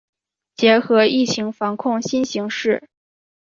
[0.55, 2.89] 结合疫情防控新形势